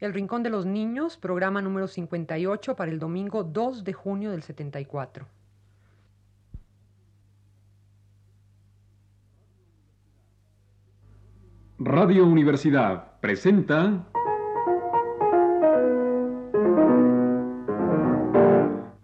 El 0.00 0.14
Rincón 0.14 0.42
de 0.42 0.48
los 0.48 0.64
Niños, 0.64 1.18
programa 1.18 1.60
número 1.60 1.86
58 1.86 2.74
para 2.74 2.90
el 2.90 2.98
domingo 2.98 3.44
2 3.44 3.84
de 3.84 3.92
junio 3.92 4.30
del 4.30 4.42
74. 4.42 5.26
Radio 11.78 12.24
Universidad 12.24 13.20
presenta 13.20 14.06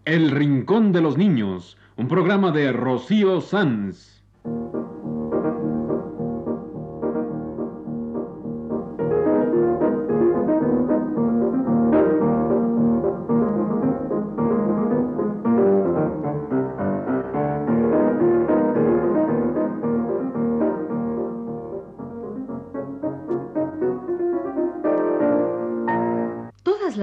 El 0.07 0.31
Rincón 0.31 0.93
de 0.93 1.03
los 1.03 1.19
Niños, 1.19 1.77
un 1.99 2.09
programa 2.09 2.53
de 2.53 2.73
Rocío 2.73 3.43
Sanz. 3.43 4.16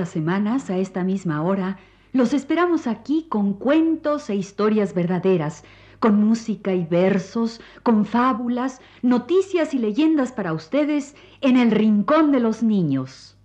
Las 0.04 0.10
semanas, 0.10 0.70
a 0.70 0.78
esta 0.80 1.06
misma 1.06 1.42
hora, 1.44 1.78
los 2.12 2.34
esperamos 2.34 2.88
aquí 2.88 3.26
con 3.30 3.54
cuentos 3.54 4.30
e 4.30 4.36
historias 4.36 4.94
verdaderas, 4.94 5.64
con 6.02 6.22
música 6.22 6.74
y 6.74 6.84
versos, 6.84 7.62
con 7.84 8.06
fábulas, 8.06 8.82
noticias 9.02 9.74
y 9.74 9.78
leyendas 9.78 10.34
para 10.34 10.52
ustedes 10.52 11.16
en 11.40 11.56
el 11.56 11.72
Rincón 11.72 12.34
de 12.34 12.42
los 12.42 12.64
Niños. 12.64 13.38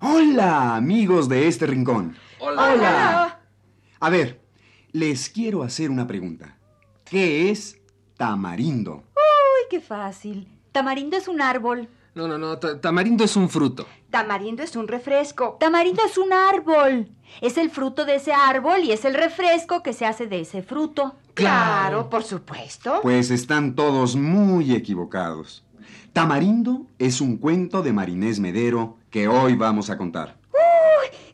Hola, 0.00 0.76
amigos 0.76 1.28
de 1.28 1.46
este 1.46 1.66
rincón. 1.66 2.16
Hola. 2.38 3.38
A 4.00 4.08
ver, 4.08 4.40
les 4.92 5.28
quiero 5.28 5.62
hacer 5.62 5.90
una 5.90 6.06
pregunta. 6.06 6.56
¿Qué 7.04 7.50
es 7.50 7.78
tamarindo? 8.16 9.04
Uy, 9.14 9.68
qué 9.68 9.82
fácil. 9.82 10.48
Tamarindo 10.72 11.16
es 11.16 11.28
un 11.28 11.40
árbol. 11.40 11.88
No, 12.14 12.28
no, 12.28 12.36
no. 12.38 12.58
ta- 12.58 12.80
Tamarindo 12.80 13.24
es 13.24 13.36
un 13.36 13.48
fruto. 13.48 13.86
Tamarindo 14.10 14.62
es 14.62 14.76
un 14.76 14.88
refresco. 14.88 15.56
Tamarindo 15.58 16.02
es 16.04 16.18
un 16.18 16.32
árbol. 16.32 17.08
Es 17.40 17.56
el 17.56 17.70
fruto 17.70 18.04
de 18.04 18.16
ese 18.16 18.32
árbol 18.34 18.80
y 18.84 18.92
es 18.92 19.04
el 19.06 19.14
refresco 19.14 19.82
que 19.82 19.92
se 19.94 20.04
hace 20.04 20.26
de 20.26 20.40
ese 20.40 20.62
fruto. 20.62 21.14
Claro, 21.34 22.10
por 22.10 22.22
supuesto. 22.24 23.00
Pues 23.02 23.30
están 23.30 23.74
todos 23.74 24.16
muy 24.16 24.74
equivocados. 24.74 25.64
Tamarindo 26.12 26.86
es 26.98 27.22
un 27.22 27.38
cuento 27.38 27.80
de 27.82 27.92
Marinés 27.94 28.38
Medero 28.38 28.98
que 29.10 29.28
hoy 29.28 29.54
vamos 29.56 29.88
a 29.88 29.96
contar. 29.96 30.36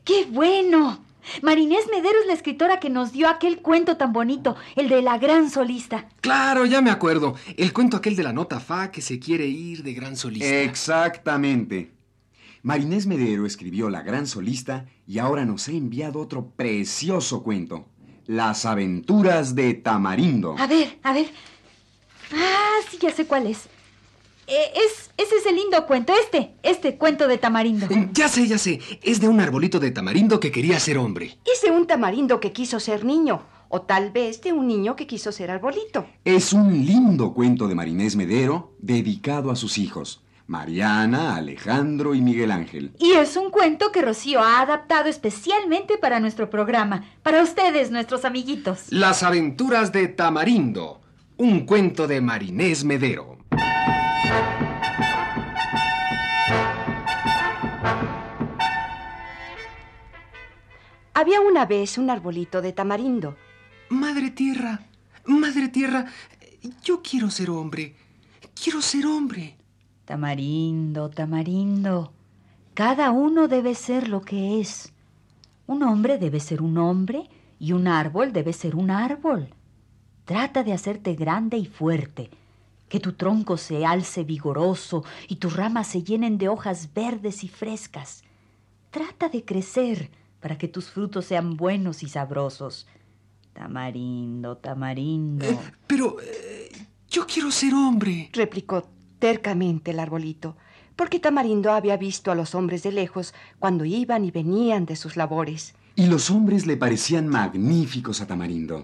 ¡Qué 0.05 0.25
bueno! 0.31 0.99
Marinés 1.41 1.87
Medero 1.91 2.19
es 2.21 2.27
la 2.27 2.33
escritora 2.33 2.79
que 2.79 2.89
nos 2.89 3.11
dio 3.11 3.29
aquel 3.29 3.59
cuento 3.59 3.97
tan 3.97 4.13
bonito, 4.13 4.55
el 4.75 4.89
de 4.89 5.01
la 5.01 5.17
gran 5.17 5.49
solista. 5.49 6.07
Claro, 6.21 6.65
ya 6.65 6.81
me 6.81 6.91
acuerdo. 6.91 7.35
El 7.57 7.73
cuento 7.73 7.97
aquel 7.97 8.15
de 8.15 8.23
la 8.23 8.33
nota 8.33 8.59
fa 8.59 8.91
que 8.91 9.01
se 9.01 9.19
quiere 9.19 9.45
ir 9.45 9.83
de 9.83 9.93
gran 9.93 10.15
solista. 10.15 10.47
Exactamente. 10.47 11.91
Marinés 12.61 13.07
Medero 13.07 13.45
escribió 13.45 13.89
La 13.89 14.01
Gran 14.01 14.27
Solista 14.27 14.85
y 15.07 15.19
ahora 15.19 15.45
nos 15.45 15.69
ha 15.69 15.71
enviado 15.71 16.19
otro 16.19 16.51
precioso 16.57 17.41
cuento. 17.41 17.85
Las 18.25 18.65
aventuras 18.65 19.55
de 19.55 19.75
Tamarindo. 19.75 20.55
A 20.59 20.67
ver, 20.67 20.99
a 21.03 21.13
ver. 21.13 21.31
Ah, 22.33 22.79
sí, 22.89 22.97
ya 23.01 23.11
sé 23.11 23.25
cuál 23.25 23.47
es. 23.47 23.69
Eh, 24.49 24.71
es 24.75 25.09
ese 25.19 25.35
es 25.35 25.45
el 25.45 25.57
lindo 25.57 25.85
cuento, 25.85 26.13
este, 26.13 26.53
este 26.63 26.97
cuento 26.97 27.27
de 27.27 27.37
Tamarindo. 27.37 27.87
Ya 28.13 28.29
sé, 28.29 28.47
ya 28.47 28.57
sé. 28.57 28.79
Es 29.03 29.19
de 29.19 29.27
un 29.27 29.41
arbolito 29.41 29.77
de 29.77 29.91
tamarindo 29.91 30.39
que 30.39 30.49
quería 30.49 30.79
ser 30.79 30.97
hombre. 30.97 31.37
Es 31.45 31.61
de 31.61 31.71
un 31.71 31.85
tamarindo 31.85 32.39
que 32.39 32.53
quiso 32.53 32.79
ser 32.79 33.03
niño. 33.03 33.41
O 33.67 33.81
tal 33.81 34.11
vez 34.11 34.41
de 34.41 34.53
un 34.53 34.67
niño 34.67 34.95
que 34.95 35.07
quiso 35.07 35.33
ser 35.33 35.51
arbolito. 35.51 36.07
Es 36.23 36.53
un 36.53 36.85
lindo 36.85 37.33
cuento 37.33 37.67
de 37.67 37.75
Marinés 37.75 38.15
Medero 38.15 38.73
dedicado 38.79 39.51
a 39.51 39.57
sus 39.57 39.77
hijos, 39.77 40.23
Mariana, 40.47 41.35
Alejandro 41.35 42.15
y 42.15 42.21
Miguel 42.21 42.51
Ángel. 42.51 42.93
Y 42.97 43.11
es 43.11 43.35
un 43.35 43.51
cuento 43.51 43.91
que 43.91 44.01
Rocío 44.01 44.41
ha 44.41 44.61
adaptado 44.61 45.09
especialmente 45.09 45.97
para 45.97 46.21
nuestro 46.21 46.49
programa, 46.49 47.03
para 47.23 47.43
ustedes, 47.43 47.91
nuestros 47.91 48.23
amiguitos. 48.23 48.85
Las 48.89 49.21
aventuras 49.21 49.91
de 49.91 50.07
Tamarindo. 50.07 51.01
Un 51.35 51.65
cuento 51.65 52.07
de 52.07 52.21
Marinés 52.21 52.85
Medero. 52.85 53.38
Había 61.19 61.41
una 61.41 61.65
vez 61.65 61.97
un 61.97 62.09
arbolito 62.09 62.61
de 62.61 62.71
tamarindo. 62.71 63.35
Madre 63.89 64.31
tierra, 64.31 64.85
madre 65.25 65.67
tierra, 65.67 66.05
yo 66.81 67.01
quiero 67.01 67.29
ser 67.29 67.49
hombre. 67.49 67.93
Quiero 68.55 68.81
ser 68.81 69.05
hombre. 69.05 69.57
Tamarindo, 70.05 71.09
tamarindo. 71.09 72.13
Cada 72.73 73.11
uno 73.11 73.49
debe 73.49 73.75
ser 73.75 74.07
lo 74.07 74.21
que 74.21 74.61
es. 74.61 74.93
Un 75.67 75.83
hombre 75.83 76.19
debe 76.19 76.39
ser 76.39 76.61
un 76.61 76.77
hombre 76.77 77.29
y 77.59 77.73
un 77.73 77.89
árbol 77.89 78.31
debe 78.31 78.53
ser 78.53 78.77
un 78.77 78.89
árbol. 78.89 79.49
Trata 80.23 80.63
de 80.63 80.71
hacerte 80.71 81.15
grande 81.15 81.57
y 81.57 81.65
fuerte, 81.65 82.29
que 82.87 83.01
tu 83.01 83.11
tronco 83.11 83.57
se 83.57 83.85
alce 83.85 84.23
vigoroso 84.23 85.03
y 85.27 85.35
tus 85.35 85.53
ramas 85.57 85.87
se 85.87 86.01
llenen 86.01 86.37
de 86.37 86.47
hojas 86.47 86.93
verdes 86.93 87.43
y 87.43 87.49
frescas. 87.49 88.23
Trata 88.89 89.27
de 89.27 89.43
crecer 89.43 90.17
para 90.39 90.57
que 90.57 90.67
tus 90.67 90.89
frutos 90.89 91.25
sean 91.25 91.57
buenos 91.57 92.03
y 92.03 92.09
sabrosos. 92.09 92.87
Tamarindo, 93.53 94.57
tamarindo. 94.57 95.45
Pero 95.87 96.17
eh, 96.21 96.69
yo 97.09 97.25
quiero 97.25 97.51
ser 97.51 97.73
hombre. 97.73 98.29
Replicó 98.33 98.87
tercamente 99.19 99.91
el 99.91 99.99
arbolito, 99.99 100.55
porque 100.95 101.19
Tamarindo 101.19 101.71
había 101.71 101.97
visto 101.97 102.31
a 102.31 102.35
los 102.35 102.55
hombres 102.55 102.83
de 102.83 102.91
lejos 102.91 103.33
cuando 103.59 103.85
iban 103.85 104.23
y 104.23 104.31
venían 104.31 104.85
de 104.85 104.95
sus 104.95 105.17
labores. 105.17 105.75
Y 105.95 106.05
los 106.05 106.29
hombres 106.29 106.65
le 106.65 106.77
parecían 106.77 107.27
magníficos 107.27 108.21
a 108.21 108.27
Tamarindo. 108.27 108.83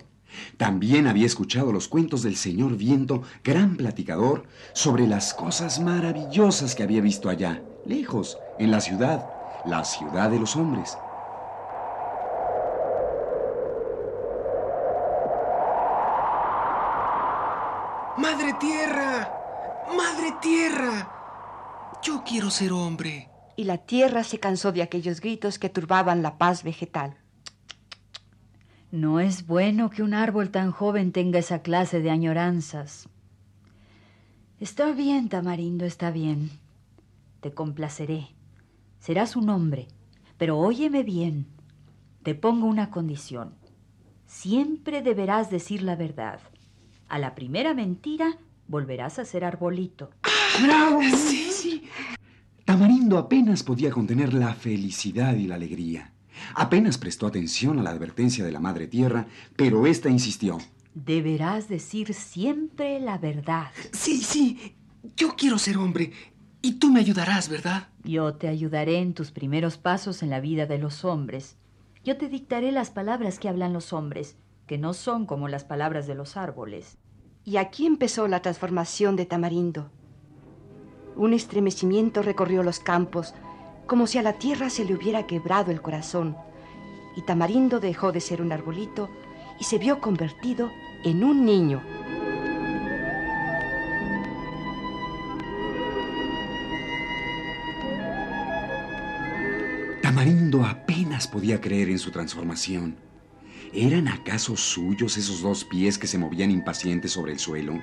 También 0.58 1.08
había 1.08 1.26
escuchado 1.26 1.72
los 1.72 1.88
cuentos 1.88 2.24
del 2.24 2.36
señor 2.36 2.76
Viento, 2.76 3.24
gran 3.44 3.78
platicador, 3.78 4.44
sobre 4.74 5.08
las 5.08 5.34
cosas 5.34 5.80
maravillosas 5.80 6.76
que 6.76 6.84
había 6.84 7.02
visto 7.02 7.30
allá, 7.30 7.64
lejos, 7.86 8.38
en 8.60 8.72
la 8.72 8.82
ciudad, 8.82 9.30
la 9.66 9.86
ciudad 9.86 10.30
de 10.30 10.40
los 10.40 10.56
hombres. 10.56 10.98
Madre 18.18 18.54
tierra, 18.60 19.30
madre 19.96 20.35
tierra. 20.46 21.10
Yo 22.04 22.24
quiero 22.24 22.52
ser 22.52 22.72
hombre. 22.72 23.30
Y 23.58 23.64
la 23.64 23.80
tierra 23.80 24.24
se 24.24 24.40
cansó 24.40 24.72
de 24.72 24.84
aquellos 24.84 25.20
gritos 25.20 25.58
que 25.58 25.70
turbaban 25.70 26.22
la 26.22 26.38
paz 26.38 26.64
vegetal. 26.64 27.18
No 28.92 29.20
es 29.20 29.48
bueno 29.48 29.90
que 29.90 30.04
un 30.04 30.14
árbol 30.14 30.52
tan 30.52 30.70
joven 30.72 31.12
tenga 31.12 31.40
esa 31.40 31.64
clase 31.64 32.00
de 32.00 32.12
añoranzas. 32.12 33.10
Está 34.60 34.92
bien, 34.92 35.30
Tamarindo, 35.30 35.84
está 35.84 36.12
bien. 36.12 36.52
Te 37.42 37.52
complaceré. 37.52 38.28
Serás 39.00 39.36
un 39.36 39.50
hombre, 39.50 39.88
pero 40.38 40.60
óyeme 40.60 41.02
bien. 41.02 41.48
Te 42.22 42.36
pongo 42.36 42.68
una 42.68 42.92
condición. 42.92 43.56
Siempre 44.28 45.02
deberás 45.02 45.50
decir 45.50 45.82
la 45.82 45.96
verdad. 45.96 46.40
A 47.10 47.18
la 47.18 47.34
primera 47.34 47.74
mentira 47.74 48.38
volverás 48.68 49.18
a 49.18 49.26
ser 49.26 49.44
arbolito. 49.44 50.12
¡Bravo! 50.62 51.02
Sí, 51.04 51.50
sí. 51.52 51.84
Tamarindo 52.64 53.18
apenas 53.18 53.64
podía 53.64 53.92
contener 53.92 54.34
la 54.34 54.54
felicidad 54.54 55.36
y 55.36 55.48
la 55.48 55.56
alegría. 55.56 56.14
Apenas 56.56 56.98
prestó 56.98 57.28
atención 57.28 57.80
a 57.80 57.84
la 57.84 57.92
advertencia 57.92 58.44
de 58.44 58.52
la 58.52 58.60
Madre 58.60 58.88
Tierra, 58.88 59.28
pero 59.56 59.86
ésta 59.88 60.10
insistió. 60.10 60.58
Deberás 60.94 61.68
decir 61.68 62.14
siempre 62.14 63.00
la 63.00 63.18
verdad. 63.18 63.68
Sí, 63.92 64.18
sí. 64.22 64.76
Yo 65.16 65.36
quiero 65.36 65.58
ser 65.58 65.78
hombre. 65.78 66.12
Y 66.62 66.74
tú 66.74 66.90
me 66.90 67.00
ayudarás, 67.00 67.50
¿verdad? 67.50 67.90
Yo 68.04 68.36
te 68.36 68.48
ayudaré 68.48 69.00
en 69.00 69.14
tus 69.14 69.32
primeros 69.32 69.78
pasos 69.78 70.24
en 70.24 70.30
la 70.30 70.40
vida 70.40 70.66
de 70.66 70.80
los 70.80 71.06
hombres. 71.06 71.58
Yo 72.04 72.18
te 72.18 72.30
dictaré 72.30 72.72
las 72.72 72.90
palabras 72.90 73.40
que 73.40 73.50
hablan 73.50 73.74
los 73.74 73.94
hombres, 73.94 74.38
que 74.66 74.78
no 74.78 74.94
son 74.94 75.26
como 75.26 75.48
las 75.48 75.64
palabras 75.64 76.08
de 76.08 76.16
los 76.16 76.38
árboles. 76.38 76.98
Y 77.44 77.58
aquí 77.58 77.86
empezó 77.86 78.28
la 78.28 78.42
transformación 78.42 79.16
de 79.16 79.26
Tamarindo. 79.26 79.92
Un 81.16 81.34
estremecimiento 81.34 82.22
recorrió 82.22 82.62
los 82.62 82.80
campos, 82.80 83.34
como 83.88 84.06
si 84.08 84.18
a 84.18 84.22
la 84.22 84.34
tierra 84.34 84.70
se 84.70 84.84
le 84.84 84.94
hubiera 84.94 85.26
quebrado 85.28 85.72
el 85.72 85.82
corazón, 85.82 86.36
y 87.16 87.22
Tamarindo 87.22 87.80
dejó 87.80 88.12
de 88.12 88.20
ser 88.20 88.42
un 88.42 88.52
arbolito 88.52 89.10
y 89.60 89.64
se 89.64 89.78
vio 89.78 90.02
convertido 90.02 90.72
en 91.06 91.24
un 91.24 91.46
niño. 91.46 91.82
Tamarindo 100.02 100.66
apenas 100.66 101.28
podía 101.28 101.62
creer 101.62 101.90
en 101.90 102.00
su 102.00 102.12
transformación. 102.12 102.96
¿Eran 103.78 104.08
acaso 104.08 104.56
suyos 104.56 105.18
esos 105.18 105.42
dos 105.42 105.66
pies 105.66 105.98
que 105.98 106.08
se 106.08 106.18
movían 106.18 106.50
impacientes 106.50 107.12
sobre 107.12 107.34
el 107.34 107.40
suelo? 107.40 107.82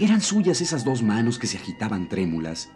¿Eran 0.00 0.22
suyas 0.22 0.62
esas 0.62 0.86
dos 0.86 1.02
manos 1.02 1.38
que 1.38 1.46
se 1.46 1.58
agitaban 1.58 2.08
trémulas? 2.08 2.70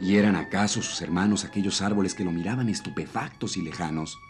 ¿Y 0.00 0.14
eran 0.14 0.36
acaso 0.36 0.82
sus 0.82 1.02
hermanos 1.02 1.44
aquellos 1.44 1.82
árboles 1.82 2.14
que 2.14 2.22
lo 2.22 2.30
miraban 2.30 2.68
estupefactos 2.68 3.56
y 3.56 3.62
lejanos? 3.62 4.20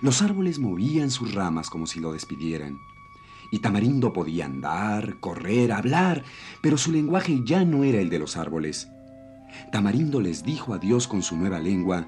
Los 0.00 0.22
árboles 0.22 0.60
movían 0.60 1.10
sus 1.10 1.34
ramas 1.34 1.70
como 1.70 1.88
si 1.88 1.98
lo 1.98 2.12
despidieran. 2.12 2.78
Y 3.50 3.58
Tamarindo 3.58 4.12
podía 4.12 4.44
andar, 4.44 5.18
correr, 5.18 5.72
hablar, 5.72 6.22
pero 6.62 6.78
su 6.78 6.92
lenguaje 6.92 7.40
ya 7.44 7.64
no 7.64 7.82
era 7.82 8.00
el 8.00 8.10
de 8.10 8.20
los 8.20 8.36
árboles. 8.36 8.86
Tamarindo 9.72 10.20
les 10.20 10.44
dijo 10.44 10.72
adiós 10.72 11.08
con 11.08 11.24
su 11.24 11.36
nueva 11.36 11.58
lengua 11.58 12.06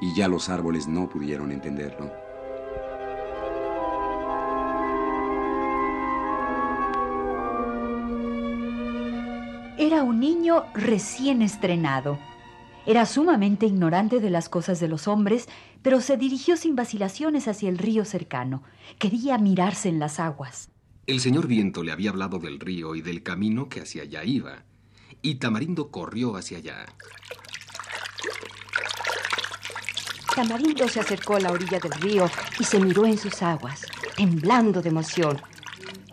y 0.00 0.14
ya 0.14 0.26
los 0.26 0.48
árboles 0.48 0.88
no 0.88 1.10
pudieron 1.10 1.52
entenderlo. 1.52 2.27
Era 9.98 10.04
un 10.04 10.20
niño 10.20 10.64
recién 10.74 11.42
estrenado. 11.42 12.20
Era 12.86 13.04
sumamente 13.04 13.66
ignorante 13.66 14.20
de 14.20 14.30
las 14.30 14.48
cosas 14.48 14.78
de 14.78 14.86
los 14.86 15.08
hombres, 15.08 15.48
pero 15.82 16.00
se 16.00 16.16
dirigió 16.16 16.56
sin 16.56 16.76
vacilaciones 16.76 17.48
hacia 17.48 17.68
el 17.68 17.78
río 17.78 18.04
cercano. 18.04 18.62
Quería 19.00 19.38
mirarse 19.38 19.88
en 19.88 19.98
las 19.98 20.20
aguas. 20.20 20.70
El 21.08 21.18
señor 21.18 21.48
Viento 21.48 21.82
le 21.82 21.90
había 21.90 22.10
hablado 22.10 22.38
del 22.38 22.60
río 22.60 22.94
y 22.94 23.02
del 23.02 23.24
camino 23.24 23.68
que 23.68 23.80
hacia 23.80 24.04
allá 24.04 24.22
iba, 24.22 24.62
y 25.20 25.34
Tamarindo 25.34 25.90
corrió 25.90 26.36
hacia 26.36 26.58
allá. 26.58 26.86
Tamarindo 30.36 30.86
se 30.86 31.00
acercó 31.00 31.34
a 31.34 31.40
la 31.40 31.50
orilla 31.50 31.80
del 31.80 32.00
río 32.00 32.30
y 32.60 32.62
se 32.62 32.78
miró 32.78 33.04
en 33.04 33.18
sus 33.18 33.42
aguas, 33.42 33.84
temblando 34.16 34.80
de 34.80 34.90
emoción. 34.90 35.42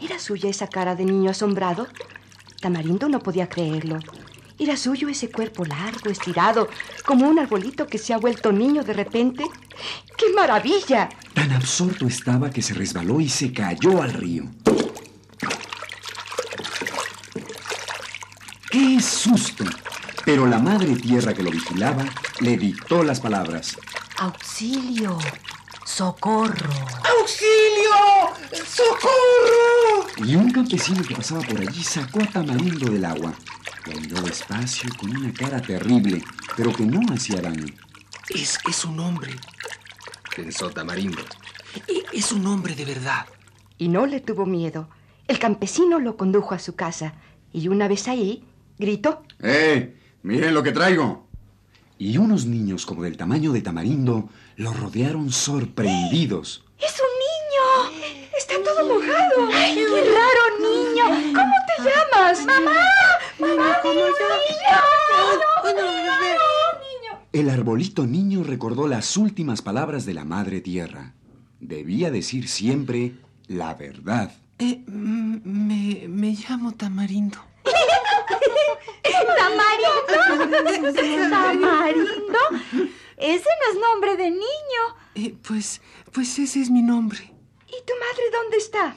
¿Era 0.02 0.18
suya 0.18 0.50
esa 0.50 0.66
cara 0.70 0.96
de 0.96 1.06
niño 1.06 1.30
asombrado? 1.30 1.88
Tamarindo 2.66 3.08
no 3.08 3.20
podía 3.20 3.48
creerlo. 3.48 4.00
¿Era 4.58 4.76
suyo 4.76 5.08
ese 5.08 5.30
cuerpo 5.30 5.64
largo, 5.66 6.10
estirado, 6.10 6.68
como 7.06 7.30
un 7.30 7.38
arbolito 7.38 7.86
que 7.86 8.00
se 8.00 8.12
ha 8.12 8.18
vuelto 8.18 8.52
niño 8.52 8.84
de 8.84 8.94
repente? 8.94 9.46
¡Qué 10.18 10.34
maravilla! 10.36 11.08
Tan 11.36 11.52
absorto 11.52 12.08
estaba 12.08 12.50
que 12.50 12.64
se 12.64 12.74
resbaló 12.74 13.22
y 13.22 13.30
se 13.30 13.54
cayó 13.54 14.02
al 14.02 14.14
río. 14.14 14.46
¡Qué 18.72 19.00
susto! 19.00 19.66
Pero 20.26 20.48
la 20.48 20.58
madre 20.58 20.96
tierra 20.96 21.36
que 21.36 21.44
lo 21.44 21.52
vigilaba 21.52 22.04
le 22.40 22.58
dictó 22.58 23.04
las 23.04 23.20
palabras. 23.20 23.78
¡Auxilio! 24.18 25.20
¡Socorro! 25.86 26.70
¡Auxilio! 27.20 28.34
¡Socorro! 28.66 30.08
Y 30.26 30.36
un 30.36 30.50
campesino 30.52 31.04
que 31.04 31.16
pasaba 31.16 31.42
por 31.42 31.60
allí 31.60 31.84
sacó 31.84 32.22
a 32.24 32.26
Tamarindo 32.26 32.90
del 32.90 33.06
agua. 33.06 33.34
Lo 33.86 34.00
miró 34.02 34.20
despacio 34.24 34.90
con 35.00 35.16
una 35.16 35.32
cara 35.32 35.62
terrible, 35.62 36.24
pero 36.58 36.74
que 36.74 36.86
no 36.88 37.02
hacía 37.14 37.40
daño. 37.40 37.68
Es, 38.30 38.58
es 38.68 38.84
un 38.84 39.00
hombre, 39.00 39.36
pensó 40.36 40.72
Tamarindo. 40.72 41.22
E- 41.88 42.04
Es 42.14 42.32
un 42.32 42.48
hombre 42.48 42.74
de 42.74 42.86
verdad. 42.86 43.28
Y 43.78 43.88
no 43.90 44.08
le 44.08 44.22
tuvo 44.22 44.48
miedo. 44.48 44.90
El 45.28 45.38
campesino 45.38 46.00
lo 46.00 46.18
condujo 46.18 46.56
a 46.56 46.60
su 46.60 46.76
casa 46.76 47.14
y 47.54 47.68
una 47.68 47.88
vez 47.88 48.08
ahí 48.08 48.44
gritó. 48.80 49.22
¡Eh! 49.40 49.96
¡Miren 50.24 50.56
lo 50.56 50.64
que 50.64 50.72
traigo! 50.72 51.28
Y 52.00 52.18
unos 52.18 52.46
niños 52.48 52.86
como 52.88 53.04
del 53.04 53.18
tamaño 53.18 53.52
de 53.52 53.62
Tamarindo 53.62 54.30
lo 54.58 54.74
rodearon 54.74 55.32
sorprendidos. 55.32 56.64
¡Es 56.80 56.96
un 57.00 57.92
niño! 57.92 58.26
¡Está 58.38 58.56
todo 58.64 58.88
mojado! 58.88 59.50
¡Ay, 59.54 59.76
qué 59.76 60.04
raro 60.12 60.44
niño! 60.60 61.34
¿Cómo 61.34 61.54
te 61.68 61.84
llamas? 61.84 62.46
¡Mamá! 62.46 62.72
¡Mamá! 63.40 63.78
El 67.34 67.50
arbolito 67.50 68.08
niño 68.08 68.44
recordó 68.44 68.88
las 68.88 69.18
últimas 69.18 69.62
palabras 69.62 70.06
de 70.06 70.14
la 70.14 70.24
madre 70.24 70.62
tierra. 70.62 71.14
Debía 71.60 72.10
decir 72.10 72.48
siempre 72.48 73.12
la 73.48 73.74
verdad. 73.74 74.32
Eh, 74.60 74.82
me, 74.88 76.08
me 76.08 76.32
llamo 76.32 76.72
Tamarindo. 76.72 77.38
¡Tamarindo! 79.38 80.94
¿Tamarindo? 81.30 82.40
Ese 83.18 83.46
no 83.46 83.72
es 83.72 83.80
nombre 83.80 84.18
de 84.18 84.32
niño. 84.32 84.84
Eh, 85.16 85.36
pues, 85.48 85.82
pues 86.12 86.38
ese 86.40 86.62
es 86.62 86.70
mi 86.70 86.82
nombre. 86.82 87.20
¿Y 87.68 87.86
tu 87.86 87.94
madre 88.00 88.24
dónde 88.32 88.58
está? 88.58 88.96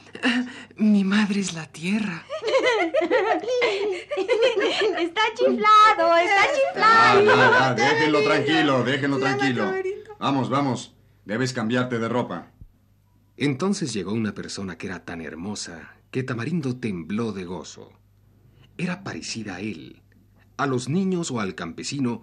Mi 0.77 1.05
madre 1.05 1.41
es 1.41 1.55
la 1.55 1.67
tierra. 1.67 2.25
Está 4.99 5.23
chiflado, 5.35 6.17
está 6.17 6.45
chiflado. 6.55 7.75
déjenlo 7.75 8.23
tranquilo, 8.23 8.85
déjenlo 8.85 9.19
tranquilo. 9.19 9.73
Vamos, 10.19 10.49
vamos. 10.51 10.95
Debes 11.25 11.53
cambiarte 11.53 11.99
de 11.99 12.09
ropa. 12.09 12.53
Entonces 13.37 13.93
llegó 13.93 14.13
una 14.13 14.35
persona 14.35 14.77
que 14.79 14.87
era 14.87 15.05
tan 15.05 15.21
hermosa 15.21 15.95
que 16.11 16.23
Tamarindo 16.23 16.77
tembló 16.77 17.33
de 17.33 17.45
gozo. 17.45 17.93
Era 18.77 19.05
parecida 19.05 19.57
a 19.57 19.61
él, 19.61 20.03
a 20.57 20.67
los 20.67 20.89
niños 20.89 21.31
o 21.31 21.41
al 21.41 21.55
campesino, 21.55 22.23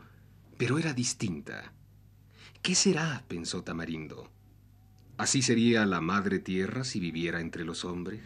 pero 0.58 0.80
era 0.80 0.94
distinta. 0.94 1.74
¿Qué 2.66 2.74
será? 2.74 3.22
pensó 3.28 3.62
Tamarindo. 3.62 4.28
¿Así 5.18 5.44
sería 5.44 5.86
la 5.86 6.02
madre 6.02 6.40
tierra 6.40 6.84
si 6.84 7.00
viviera 7.00 7.40
entre 7.40 7.64
los 7.64 7.86
hombres? 7.86 8.22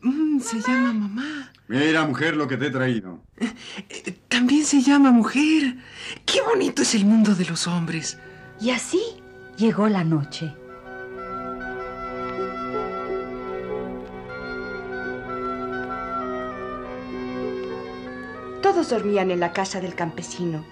Mm, 0.00 0.38
se 0.38 0.60
llama 0.60 0.92
mamá. 0.92 1.52
Mira, 1.66 2.06
mujer, 2.06 2.36
lo 2.36 2.46
que 2.46 2.56
te 2.56 2.68
he 2.68 2.70
traído. 2.70 3.20
Eh, 3.40 4.12
También 4.28 4.64
se 4.64 4.80
llama 4.80 5.10
mujer. 5.10 5.74
Qué 6.24 6.40
bonito 6.40 6.82
es 6.82 6.94
el 6.94 7.04
mundo 7.04 7.34
de 7.34 7.46
los 7.46 7.66
hombres. 7.66 8.16
Y 8.60 8.70
así 8.70 9.00
llegó 9.56 9.88
la 9.88 10.04
noche. 10.04 10.54
Todos 18.62 18.90
dormían 18.90 19.30
en 19.30 19.40
la 19.40 19.52
casa 19.52 19.80
del 19.80 19.94
campesino. 19.94 20.64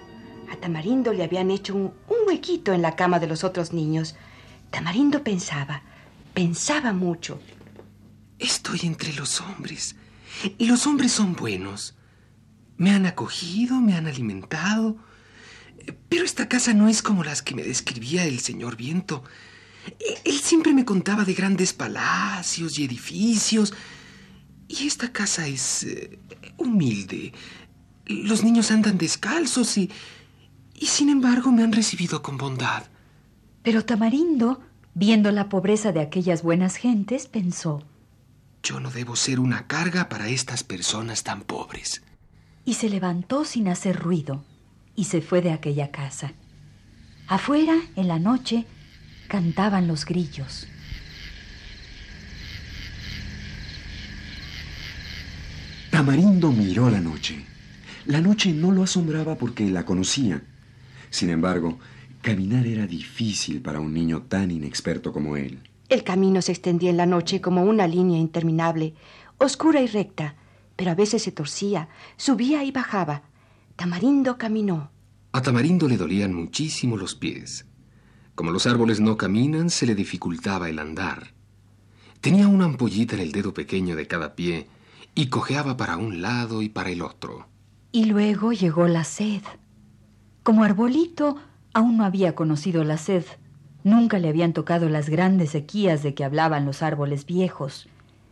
A 0.49 0.55
Tamarindo 0.55 1.13
le 1.13 1.23
habían 1.23 1.51
hecho 1.51 1.75
un, 1.75 1.93
huequito 2.25 2.73
en 2.73 2.81
la 2.81 2.95
cama 2.95 3.19
de 3.19 3.27
los 3.27 3.43
otros 3.43 3.73
niños. 3.73 4.15
Tamarindo 4.69 5.23
pensaba, 5.23 5.81
pensaba 6.33 6.93
mucho. 6.93 7.39
Estoy 8.39 8.81
entre 8.83 9.13
los 9.13 9.41
hombres. 9.41 9.95
Y 10.57 10.67
los 10.67 10.85
hombres 10.87 11.11
son 11.11 11.33
buenos. 11.35 11.95
Me 12.77 12.91
han 12.91 13.05
acogido, 13.05 13.79
me 13.79 13.93
han 13.95 14.07
alimentado. 14.07 14.97
Pero 16.09 16.25
esta 16.25 16.47
casa 16.47 16.73
no 16.73 16.87
es 16.87 17.01
como 17.01 17.23
las 17.23 17.41
que 17.41 17.55
me 17.55 17.63
describía 17.63 18.25
el 18.25 18.39
señor 18.39 18.75
Viento. 18.75 19.23
E- 19.99 20.19
Él 20.25 20.39
siempre 20.39 20.73
me 20.73 20.85
contaba 20.85 21.23
de 21.23 21.33
grandes 21.33 21.73
palacios 21.73 22.77
y 22.77 22.85
edificios. 22.85 23.73
Y 24.67 24.85
esta 24.85 25.11
casa 25.11 25.47
es 25.47 25.83
eh, 25.83 26.19
humilde. 26.57 27.33
Los 28.05 28.43
niños 28.43 28.71
andan 28.71 28.97
descalzos 28.97 29.77
y... 29.77 29.89
Y 30.77 30.85
sin 30.85 31.09
embargo 31.09 31.51
me 31.51 31.63
han 31.63 31.71
recibido 31.73 32.21
con 32.21 32.37
bondad. 32.37 32.83
Pero 33.63 33.83
Tamarindo, 33.83 34.61
viendo 34.93 35.31
la 35.31 35.49
pobreza 35.49 35.91
de 35.91 35.99
aquellas 36.01 36.43
buenas 36.43 36.75
gentes, 36.77 37.27
pensó 37.27 37.83
Yo 38.63 38.79
no 38.79 38.91
debo 38.91 39.15
ser 39.15 39.39
una 39.39 39.67
carga 39.67 40.07
para 40.07 40.29
estas 40.29 40.63
personas 40.63 41.23
tan 41.23 41.41
pobres. 41.41 42.01
y 42.65 42.73
se 42.75 42.89
levantó 42.89 43.45
sin 43.45 43.69
hacer 43.69 43.97
ruido 43.97 44.43
y 44.95 45.05
se 45.05 45.21
fue 45.21 45.41
de 45.41 45.51
aquella 45.51 45.89
casa. 45.89 46.33
Afuera, 47.27 47.75
en 47.95 48.07
la 48.09 48.19
noche, 48.19 48.65
cantaban 49.29 49.87
los 49.87 50.03
grillos. 50.05 50.67
Tamarindo 55.91 56.51
miró 56.51 56.89
la 56.89 56.99
noche. 56.99 57.45
La 58.05 58.21
noche 58.21 58.51
no 58.53 58.71
lo 58.71 58.83
asombraba 58.83 59.35
porque 59.35 59.69
la 59.69 59.83
conocía. 59.85 60.41
Sin 61.09 61.29
embargo, 61.29 61.77
caminar 62.21 62.65
era 62.67 62.87
difícil 62.87 63.61
para 63.61 63.79
un 63.79 63.93
niño 63.93 64.23
tan 64.23 64.51
inexperto 64.51 65.11
como 65.13 65.37
él. 65.37 65.59
El 65.89 66.03
camino 66.03 66.41
se 66.41 66.51
extendía 66.51 66.89
en 66.89 66.97
la 66.97 67.05
noche 67.05 67.39
como 67.39 67.63
una 67.63 67.87
línea 67.87 68.19
interminable, 68.19 68.93
oscura 69.37 69.81
y 69.81 69.87
recta, 69.87 70.35
pero 70.75 70.91
a 70.91 70.95
veces 70.95 71.23
se 71.23 71.31
torcía, 71.31 71.89
subía 72.17 72.63
y 72.63 72.71
bajaba. 72.71 73.23
Tamarindo 73.75 74.37
caminó. 74.37 74.91
A 75.31 75.41
Tamarindo 75.41 75.87
le 75.87 75.97
dolían 75.97 76.33
muchísimo 76.33 76.97
los 76.97 77.15
pies. 77.15 77.65
Como 78.35 78.51
los 78.51 78.67
árboles 78.67 78.99
no 78.99 79.17
caminan, 79.17 79.69
se 79.69 79.85
le 79.85 79.95
dificultaba 79.95 80.69
el 80.69 80.79
andar. 80.79 81.33
Tenía 82.21 82.47
una 82.47 82.65
ampollita 82.65 83.15
en 83.15 83.21
el 83.21 83.31
dedo 83.31 83.53
pequeño 83.53 83.95
de 83.95 84.07
cada 84.07 84.35
pie 84.35 84.67
y 85.15 85.27
cojeaba 85.27 85.77
para 85.77 85.97
un 85.97 86.21
lado 86.21 86.61
y 86.61 86.69
para 86.69 86.89
el 86.89 87.01
otro. 87.01 87.47
Y 87.91 88.05
luego 88.05 88.51
llegó 88.51 88.87
la 88.87 89.03
sed. 89.03 89.41
Como 90.47 90.63
arbolito, 90.63 91.35
Aún 91.73 91.97
no 91.97 92.05
había 92.05 92.33
conocido 92.33 92.85
la 92.85 92.97
sed. 92.97 93.25
Nunca 93.83 94.17
le 94.17 94.29
habían 94.29 94.53
tocado 94.53 94.87
las 94.87 95.09
grandes 95.09 95.49
sequías 95.49 96.03
de 96.03 96.13
que 96.13 96.23
hablaban 96.23 96.65
los 96.65 96.81
árboles 96.83 97.25
viejos. 97.25 97.89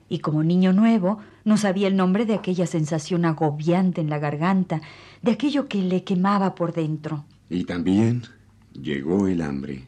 Y 0.07 0.19
como 0.19 0.41
niño 0.41 0.71
nuevo, 0.71 1.19
no 1.43 1.57
sabía 1.57 1.89
el 1.89 1.97
nombre 1.97 2.25
de 2.25 2.35
aquella 2.35 2.67
sensación 2.67 3.25
agobiante 3.25 3.99
en 3.99 4.09
la 4.09 4.17
garganta, 4.17 4.81
de 5.23 5.31
aquello 5.33 5.67
que 5.67 5.81
le 5.81 6.05
quemaba 6.05 6.55
por 6.55 6.71
dentro. 6.71 7.25
Y 7.49 7.65
también 7.65 8.23
llegó 8.71 9.27
el 9.27 9.41
hambre. 9.41 9.83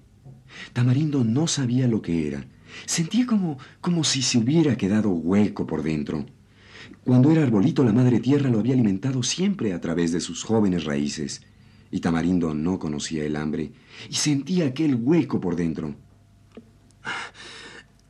Tamarindo 0.73 1.23
no 1.23 1.47
sabía 1.47 1.87
lo 1.87 2.01
que 2.01 2.27
era. 2.27 2.43
Sentía 2.85 3.25
como, 3.25 3.57
como 3.79 4.03
si 4.03 4.21
se 4.21 4.37
hubiera 4.37 4.75
quedado 4.75 5.11
hueco 5.11 5.65
por 5.65 5.81
dentro. 5.81 6.25
Cuando 7.05 7.31
era 7.31 7.43
arbolito, 7.43 7.85
la 7.85 7.93
madre 7.93 8.19
tierra 8.19 8.49
lo 8.49 8.59
había 8.59 8.73
alimentado 8.73 9.23
siempre 9.23 9.71
a 9.71 9.79
través 9.79 10.11
de 10.11 10.19
sus 10.19 10.43
jóvenes 10.43 10.83
raíces. 10.83 11.41
Y 11.91 11.99
Tamarindo 11.99 12.53
no 12.53 12.79
conocía 12.79 13.23
el 13.23 13.35
hambre 13.35 13.71
y 14.09 14.15
sentía 14.15 14.67
aquel 14.67 14.95
hueco 14.95 15.39
por 15.39 15.55
dentro. 15.55 15.95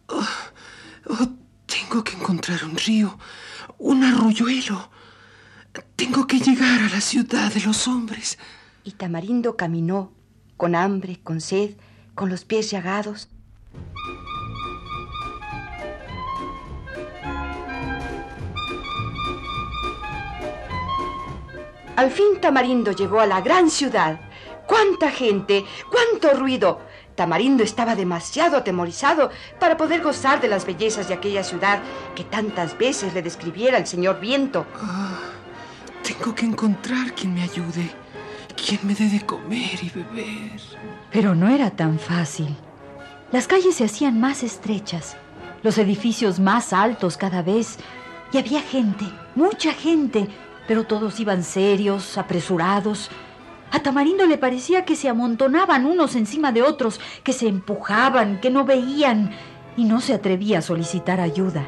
Oh, 0.07 0.25
oh, 1.09 1.27
tengo 1.65 2.03
que 2.03 2.13
encontrar 2.13 2.63
un 2.63 2.77
río, 2.77 3.17
un 3.77 4.03
arroyuelo. 4.03 4.89
Tengo 5.95 6.25
que 6.27 6.39
llegar 6.39 6.81
a 6.81 6.89
la 6.89 7.01
ciudad 7.01 7.53
de 7.53 7.61
los 7.61 7.87
hombres. 7.87 8.37
Y 8.83 8.91
Tamarindo 8.91 9.57
caminó, 9.57 10.13
con 10.55 10.75
hambre, 10.75 11.19
con 11.21 11.41
sed, 11.41 11.75
con 12.15 12.29
los 12.29 12.45
pies 12.45 12.71
llagados. 12.71 13.29
Al 21.97 22.11
fin 22.11 22.39
Tamarindo 22.39 22.91
llegó 22.91 23.19
a 23.19 23.25
la 23.25 23.41
gran 23.41 23.71
ciudad. 23.71 24.19
¡Cuánta 24.67 25.09
gente! 25.09 25.65
¡Cuánto 25.91 26.37
ruido! 26.37 26.79
Tamarindo 27.15 27.63
estaba 27.63 27.95
demasiado 27.95 28.55
atemorizado 28.55 29.31
para 29.59 29.77
poder 29.77 30.03
gozar 30.03 30.39
de 30.39 30.47
las 30.47 30.67
bellezas 30.67 31.07
de 31.07 31.15
aquella 31.15 31.43
ciudad 31.43 31.79
que 32.15 32.23
tantas 32.23 32.77
veces 32.77 33.15
le 33.15 33.23
describiera 33.23 33.79
el 33.79 33.87
señor 33.87 34.19
Viento. 34.19 34.67
Ah, 34.75 35.17
tengo 36.03 36.35
que 36.35 36.45
encontrar 36.45 37.13
quien 37.15 37.33
me 37.33 37.41
ayude, 37.41 37.89
quien 38.55 38.79
me 38.83 38.93
dé 38.93 39.09
de 39.09 39.25
comer 39.25 39.79
y 39.81 39.89
beber. 39.89 40.61
Pero 41.11 41.33
no 41.33 41.49
era 41.49 41.71
tan 41.71 41.97
fácil. 41.97 42.55
Las 43.31 43.47
calles 43.47 43.73
se 43.73 43.85
hacían 43.85 44.19
más 44.19 44.43
estrechas, 44.43 45.17
los 45.63 45.79
edificios 45.79 46.39
más 46.39 46.73
altos 46.73 47.17
cada 47.17 47.41
vez, 47.41 47.79
y 48.31 48.37
había 48.37 48.61
gente, 48.61 49.05
mucha 49.33 49.73
gente, 49.73 50.27
pero 50.67 50.85
todos 50.85 51.19
iban 51.19 51.43
serios, 51.43 52.17
apresurados. 52.17 53.09
A 53.71 53.79
Tamarindo 53.79 54.25
le 54.25 54.37
parecía 54.37 54.85
que 54.85 54.95
se 54.95 55.09
amontonaban 55.09 55.85
unos 55.85 56.15
encima 56.15 56.51
de 56.51 56.63
otros, 56.63 56.99
que 57.23 57.33
se 57.33 57.47
empujaban, 57.47 58.39
que 58.39 58.49
no 58.49 58.65
veían, 58.65 59.31
y 59.75 59.85
no 59.85 60.01
se 60.01 60.13
atrevía 60.13 60.59
a 60.59 60.61
solicitar 60.61 61.19
ayuda. 61.19 61.67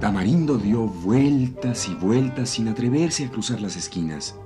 Tamarindo 0.00 0.56
dio 0.56 0.82
vueltas 0.82 1.88
y 1.88 1.94
vueltas 1.94 2.50
sin 2.50 2.68
atreverse 2.68 3.24
a 3.24 3.30
cruzar 3.30 3.60
las 3.60 3.76
esquinas 3.76 4.36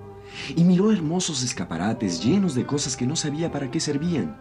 y 0.57 0.65
miró 0.65 0.93
hermosos 0.93 1.43
escaparates 1.43 2.23
llenos 2.23 2.55
de 2.55 2.65
cosas 2.65 2.97
que 2.97 3.07
no 3.07 3.17
sabía 3.17 3.51
para 3.53 3.71
qué 3.71 3.81
servían. 3.81 4.37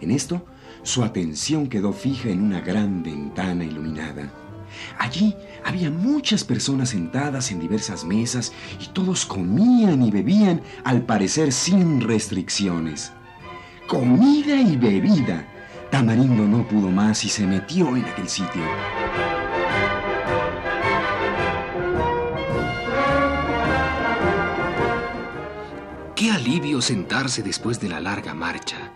En 0.00 0.10
esto 0.10 0.46
su 0.82 1.04
atención 1.04 1.68
quedó 1.68 1.92
fija 1.92 2.28
en 2.28 2.42
una 2.42 2.60
gran 2.60 3.02
ventana 3.02 3.64
iluminada. 3.64 4.30
Allí 4.98 5.34
había 5.64 5.90
muchas 5.90 6.44
personas 6.44 6.90
sentadas 6.90 7.50
en 7.50 7.60
diversas 7.60 8.04
mesas 8.04 8.52
y 8.80 8.86
todos 8.88 9.26
comían 9.26 10.02
y 10.02 10.10
bebían, 10.10 10.62
al 10.84 11.02
parecer 11.02 11.52
sin 11.52 12.00
restricciones. 12.00 13.12
Comida 13.88 14.60
y 14.60 14.76
bebida. 14.76 15.46
Tamarindo 15.90 16.42
no 16.44 16.66
pudo 16.66 16.90
más 16.90 17.24
y 17.24 17.28
se 17.28 17.46
metió 17.46 17.96
en 17.96 18.04
aquel 18.04 18.28
sitio. 18.28 18.62
Qué 26.16 26.30
alivio 26.30 26.80
sentarse 26.80 27.42
después 27.42 27.78
de 27.78 27.88
la 27.88 28.00
larga 28.00 28.34
marcha. 28.34 28.90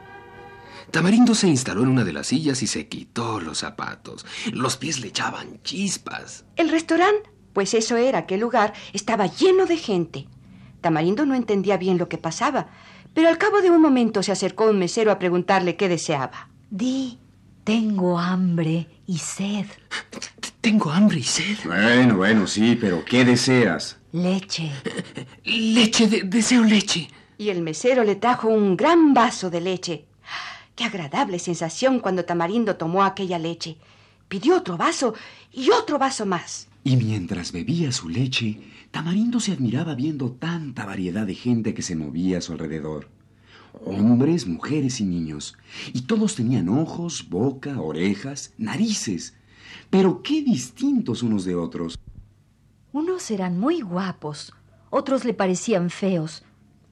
Tamarindo 0.90 1.34
se 1.34 1.48
instaló 1.48 1.82
en 1.82 1.88
una 1.88 2.04
de 2.04 2.12
las 2.12 2.28
sillas 2.28 2.62
y 2.62 2.66
se 2.66 2.88
quitó 2.88 3.40
los 3.40 3.58
zapatos. 3.58 4.26
Los 4.52 4.76
pies 4.76 5.00
le 5.00 5.08
echaban 5.08 5.62
chispas. 5.62 6.44
El 6.56 6.68
restaurante, 6.68 7.30
pues 7.52 7.74
eso 7.74 7.96
era 7.96 8.20
aquel 8.20 8.40
lugar, 8.40 8.72
estaba 8.92 9.26
lleno 9.26 9.66
de 9.66 9.76
gente. 9.76 10.26
Tamarindo 10.80 11.26
no 11.26 11.34
entendía 11.34 11.76
bien 11.76 11.98
lo 11.98 12.08
que 12.08 12.18
pasaba, 12.18 12.68
pero 13.14 13.28
al 13.28 13.38
cabo 13.38 13.60
de 13.60 13.70
un 13.70 13.80
momento 13.80 14.22
se 14.22 14.32
acercó 14.32 14.68
un 14.68 14.78
mesero 14.78 15.12
a 15.12 15.18
preguntarle 15.18 15.76
qué 15.76 15.88
deseaba. 15.88 16.48
Di, 16.70 17.18
tengo 17.64 18.18
hambre 18.18 18.88
y 19.06 19.18
sed. 19.18 19.66
Tengo 20.60 20.90
hambre 20.90 21.18
y 21.18 21.22
sed. 21.22 21.56
Bueno, 21.64 22.16
bueno, 22.16 22.46
sí, 22.46 22.76
pero 22.80 23.04
¿qué 23.04 23.24
deseas? 23.24 23.98
Leche. 24.12 24.72
Leche, 25.44 26.22
deseo 26.24 26.64
leche. 26.64 27.08
Y 27.38 27.48
el 27.48 27.62
mesero 27.62 28.04
le 28.04 28.16
trajo 28.16 28.48
un 28.48 28.76
gran 28.76 29.14
vaso 29.14 29.50
de 29.50 29.60
leche. 29.60 30.06
Qué 30.80 30.86
agradable 30.86 31.38
sensación 31.38 32.00
cuando 32.00 32.24
Tamarindo 32.24 32.76
tomó 32.76 33.04
aquella 33.04 33.38
leche. 33.38 33.76
Pidió 34.28 34.56
otro 34.56 34.78
vaso 34.78 35.12
y 35.52 35.68
otro 35.68 35.98
vaso 35.98 36.24
más. 36.24 36.68
Y 36.84 36.96
mientras 36.96 37.52
bebía 37.52 37.92
su 37.92 38.08
leche, 38.08 38.58
Tamarindo 38.90 39.40
se 39.40 39.52
admiraba 39.52 39.94
viendo 39.94 40.30
tanta 40.30 40.86
variedad 40.86 41.26
de 41.26 41.34
gente 41.34 41.74
que 41.74 41.82
se 41.82 41.96
movía 41.96 42.38
a 42.38 42.40
su 42.40 42.52
alrededor. 42.52 43.10
Hombres, 43.84 44.46
mujeres 44.46 45.02
y 45.02 45.04
niños. 45.04 45.54
Y 45.92 46.06
todos 46.06 46.34
tenían 46.34 46.70
ojos, 46.70 47.28
boca, 47.28 47.78
orejas, 47.78 48.54
narices. 48.56 49.34
Pero 49.90 50.22
qué 50.22 50.40
distintos 50.40 51.22
unos 51.22 51.44
de 51.44 51.56
otros. 51.56 51.98
Unos 52.94 53.30
eran 53.30 53.60
muy 53.60 53.82
guapos, 53.82 54.54
otros 54.88 55.26
le 55.26 55.34
parecían 55.34 55.90
feos. 55.90 56.42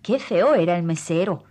Qué 0.03 0.19
feo 0.19 0.55
era 0.57 0.77
el 0.77 0.83
mesero. 0.83 1.48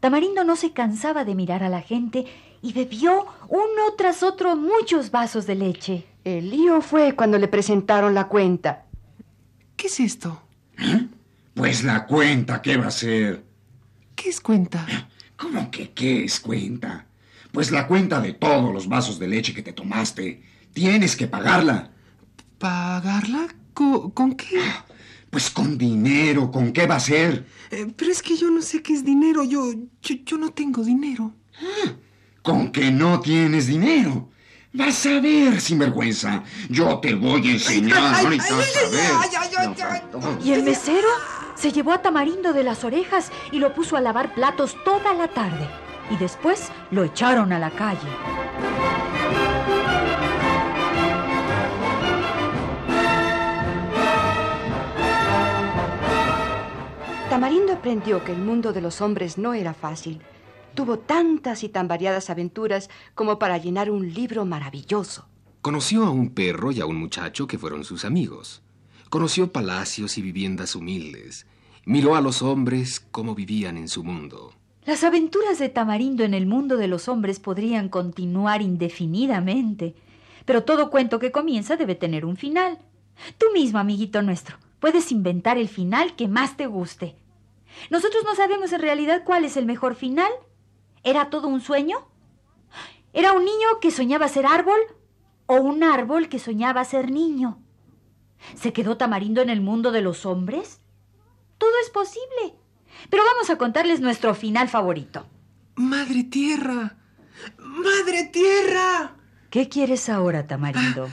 Tamarindo 0.00 0.44
no 0.44 0.56
se 0.56 0.72
cansaba 0.72 1.24
de 1.24 1.34
mirar 1.34 1.62
a 1.62 1.68
la 1.68 1.82
gente 1.82 2.26
y 2.62 2.72
bebió 2.72 3.26
uno 3.48 3.94
tras 3.96 4.22
otro 4.22 4.56
muchos 4.56 5.10
vasos 5.10 5.46
de 5.46 5.54
leche. 5.54 6.06
El 6.24 6.50
lío 6.50 6.80
fue 6.80 7.14
cuando 7.14 7.38
le 7.38 7.48
presentaron 7.48 8.14
la 8.14 8.28
cuenta. 8.28 8.86
¿Qué 9.76 9.86
es 9.86 10.00
esto? 10.00 10.42
¿Eh? 10.78 11.06
Pues 11.54 11.84
la 11.84 12.06
cuenta, 12.06 12.60
¿qué 12.60 12.76
va 12.76 12.88
a 12.88 12.90
ser? 12.90 13.44
¿Qué 14.14 14.28
es 14.28 14.40
cuenta? 14.40 14.86
¿Cómo 15.36 15.70
que 15.70 15.92
qué 15.92 16.24
es 16.24 16.40
cuenta? 16.40 17.06
Pues 17.52 17.70
la 17.70 17.86
cuenta 17.86 18.20
de 18.20 18.32
todos 18.32 18.72
los 18.72 18.88
vasos 18.88 19.18
de 19.18 19.28
leche 19.28 19.54
que 19.54 19.62
te 19.62 19.72
tomaste. 19.72 20.42
Tienes 20.72 21.16
que 21.16 21.26
pagarla. 21.26 21.90
¿Pagarla? 22.58 23.46
¿Con, 23.72 24.34
qué? 24.34 24.60
Pues 25.36 25.50
con 25.50 25.76
dinero, 25.76 26.50
¿con 26.50 26.72
qué 26.72 26.86
va 26.86 26.94
a 26.94 27.00
ser? 27.00 27.44
Eh, 27.70 27.92
pero 27.94 28.10
es 28.10 28.22
que 28.22 28.38
yo 28.38 28.50
no 28.50 28.62
sé 28.62 28.82
qué 28.82 28.94
es 28.94 29.04
dinero, 29.04 29.44
yo, 29.44 29.70
yo, 30.00 30.38
no 30.38 30.48
tengo 30.48 30.82
dinero. 30.82 31.34
¿Con 32.40 32.72
que 32.72 32.90
no 32.90 33.20
tienes 33.20 33.66
dinero? 33.66 34.30
Vas 34.72 35.04
a 35.04 35.20
ver, 35.20 35.60
sinvergüenza. 35.60 36.42
Yo 36.70 37.00
te 37.00 37.14
voy 37.14 37.48
a 37.48 37.52
enseñar. 37.52 38.32
¿Y 40.42 40.52
el 40.52 40.62
mesero? 40.62 41.08
Se 41.54 41.70
llevó 41.70 41.92
a 41.92 42.00
Tamarindo 42.00 42.54
de 42.54 42.64
las 42.64 42.82
orejas 42.82 43.30
y 43.52 43.58
lo 43.58 43.74
puso 43.74 43.98
a 43.98 44.00
lavar 44.00 44.34
platos 44.34 44.74
toda 44.86 45.12
la 45.12 45.28
tarde. 45.28 45.68
Y 46.08 46.16
después 46.16 46.70
lo 46.90 47.04
echaron 47.04 47.52
a 47.52 47.58
la 47.58 47.70
calle. 47.72 48.08
Tamarindo 57.36 57.74
aprendió 57.74 58.24
que 58.24 58.32
el 58.32 58.38
mundo 58.38 58.72
de 58.72 58.80
los 58.80 59.02
hombres 59.02 59.36
no 59.36 59.52
era 59.52 59.74
fácil. 59.74 60.22
Tuvo 60.74 60.98
tantas 60.98 61.64
y 61.64 61.68
tan 61.68 61.86
variadas 61.86 62.30
aventuras 62.30 62.88
como 63.14 63.38
para 63.38 63.58
llenar 63.58 63.90
un 63.90 64.14
libro 64.14 64.46
maravilloso. 64.46 65.28
Conoció 65.60 66.06
a 66.06 66.10
un 66.10 66.30
perro 66.30 66.72
y 66.72 66.80
a 66.80 66.86
un 66.86 66.96
muchacho 66.96 67.46
que 67.46 67.58
fueron 67.58 67.84
sus 67.84 68.06
amigos. 68.06 68.62
Conoció 69.10 69.52
palacios 69.52 70.16
y 70.16 70.22
viviendas 70.22 70.74
humildes. 70.74 71.46
Miró 71.84 72.16
a 72.16 72.22
los 72.22 72.40
hombres 72.40 73.00
cómo 73.10 73.34
vivían 73.34 73.76
en 73.76 73.88
su 73.88 74.02
mundo. 74.02 74.54
Las 74.86 75.04
aventuras 75.04 75.58
de 75.58 75.68
Tamarindo 75.68 76.24
en 76.24 76.32
el 76.32 76.46
mundo 76.46 76.78
de 76.78 76.88
los 76.88 77.06
hombres 77.06 77.38
podrían 77.38 77.90
continuar 77.90 78.62
indefinidamente, 78.62 79.94
pero 80.46 80.64
todo 80.64 80.90
cuento 80.90 81.18
que 81.18 81.32
comienza 81.32 81.76
debe 81.76 81.96
tener 81.96 82.24
un 82.24 82.38
final. 82.38 82.78
Tú 83.36 83.48
mismo, 83.52 83.78
amiguito 83.78 84.22
nuestro, 84.22 84.56
puedes 84.80 85.12
inventar 85.12 85.58
el 85.58 85.68
final 85.68 86.16
que 86.16 86.28
más 86.28 86.56
te 86.56 86.66
guste. 86.66 87.14
Nosotros 87.90 88.24
no 88.24 88.34
sabemos 88.34 88.72
en 88.72 88.80
realidad 88.80 89.22
cuál 89.24 89.44
es 89.44 89.56
el 89.56 89.66
mejor 89.66 89.94
final. 89.94 90.30
¿Era 91.04 91.30
todo 91.30 91.48
un 91.48 91.60
sueño? 91.60 92.08
¿Era 93.12 93.32
un 93.32 93.44
niño 93.44 93.80
que 93.80 93.90
soñaba 93.90 94.28
ser 94.28 94.46
árbol? 94.46 94.80
o 95.46 95.56
un 95.56 95.82
árbol 95.82 96.28
que 96.28 96.38
soñaba 96.38 96.84
ser 96.84 97.10
niño. 97.10 97.62
¿Se 98.56 98.72
quedó 98.72 98.96
Tamarindo 98.96 99.40
en 99.40 99.50
el 99.50 99.60
mundo 99.60 99.92
de 99.92 100.02
los 100.02 100.26
hombres? 100.26 100.80
Todo 101.58 101.70
es 101.82 101.90
posible. 101.90 102.54
Pero 103.10 103.24
vamos 103.24 103.50
a 103.50 103.56
contarles 103.56 104.00
nuestro 104.00 104.34
final 104.34 104.68
favorito. 104.68 105.26
Madre 105.76 106.24
Tierra. 106.24 106.96
Madre 107.58 108.24
Tierra. 108.32 109.16
¿Qué 109.50 109.68
quieres 109.68 110.08
ahora, 110.08 110.46
Tamarindo? 110.46 111.08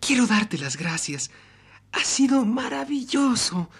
quiero 0.00 0.26
darte 0.26 0.58
las 0.58 0.76
gracias. 0.76 1.30
Ha 1.92 2.00
sido 2.00 2.44
maravilloso. 2.44 3.70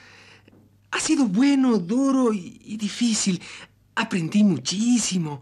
Ha 0.91 1.01
sido 1.01 1.27
bueno, 1.27 1.79
duro 1.79 2.33
y, 2.33 2.61
y 2.65 2.77
difícil. 2.77 3.41
Aprendí 3.95 4.45
muchísimo 4.45 5.41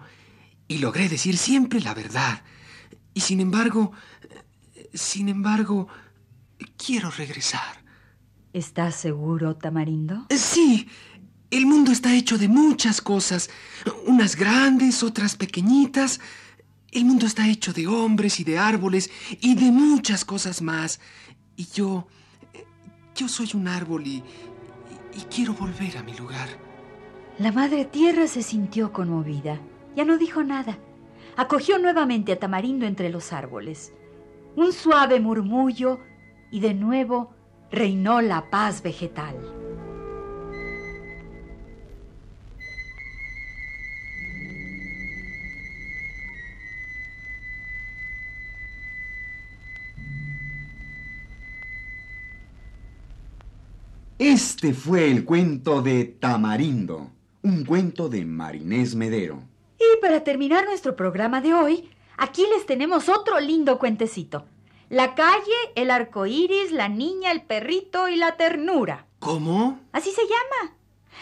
y 0.69 0.79
logré 0.79 1.09
decir 1.09 1.37
siempre 1.37 1.81
la 1.81 1.95
verdad. 1.95 2.43
Y 3.15 3.21
sin 3.21 3.41
embargo, 3.41 3.93
sin 4.93 5.29
embargo, 5.29 5.89
quiero 6.77 7.11
regresar. 7.11 7.85
¿Estás 8.53 8.97
seguro, 8.97 9.57
Tamarindo? 9.57 10.27
Sí. 10.31 10.89
El 11.51 11.67
mundo 11.67 11.93
está 11.93 12.15
hecho 12.15 12.39
de 12.39 12.49
muchas 12.49 13.01
cosas, 13.01 13.51
unas 14.07 14.35
grandes, 14.35 15.03
otras 15.03 15.37
pequeñitas. 15.37 16.21
El 16.91 17.05
mundo 17.05 17.27
está 17.27 17.49
hecho 17.49 17.73
de 17.73 17.87
hombres 17.87 18.41
y 18.41 18.45
de 18.45 18.59
árboles 18.59 19.11
y 19.41 19.55
de 19.55 19.71
muchas 19.71 20.25
cosas 20.25 20.61
más. 20.61 20.99
Y 21.57 21.69
yo, 21.73 22.09
yo 23.15 23.29
soy 23.29 23.51
un 23.55 23.69
árbol 23.69 24.07
y, 24.07 24.25
y, 25.17 25.21
quiero 25.35 25.55
volver 25.55 25.97
a 25.97 26.03
mi 26.03 26.15
lugar. 26.15 26.49
La 27.39 27.53
Madre 27.53 27.85
Tierra 27.85 28.27
se 28.27 28.43
sintió 28.43 28.93
conmovida. 28.93 29.61
Ya 29.95 30.05
no 30.05 30.19
dijo 30.19 30.43
nada. 30.43 30.79
Acogió 31.37 31.79
nuevamente 31.79 32.33
a 32.33 32.39
Tamarindo 32.39 32.87
entre 32.87 33.11
los 33.11 33.33
árboles. 33.33 33.93
Un 34.57 34.73
suave 34.73 35.21
murmullo 35.21 36.01
y 36.51 36.61
de 36.61 36.75
nuevo 36.75 37.35
reinó 37.71 38.21
la 38.21 38.49
paz 38.51 38.83
vegetal. 38.83 39.37
Este 54.19 54.73
fue 54.73 55.11
el 55.11 55.27
cuento 55.27 55.83
de 55.83 56.05
Tamarindo, 56.07 57.11
un 57.43 57.67
cuento 57.67 58.09
de 58.09 58.25
Marinés 58.25 58.95
Medero. 58.95 59.43
Y 59.79 60.01
para 60.01 60.25
terminar 60.25 60.65
nuestro 60.65 60.97
programa 60.97 61.43
de 61.43 61.53
hoy, 61.53 61.91
aquí 62.17 62.43
les 62.55 62.65
tenemos 62.65 63.11
otro 63.11 63.39
lindo 63.41 63.79
cuentecito. 63.79 64.47
La 64.89 65.15
calle, 65.15 65.53
el 65.75 65.91
arco 65.91 66.25
iris, 66.25 66.73
la 66.73 66.89
niña, 66.89 67.31
el 67.31 67.43
perrito 67.43 68.09
y 68.09 68.17
la 68.17 68.39
ternura. 68.39 69.05
¿Cómo? 69.19 69.81
Así 69.93 70.11
se 70.13 70.23
llama. 70.23 70.73